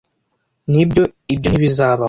[0.71, 1.03] nibyo,
[1.33, 1.99] ibyo ntibizabaho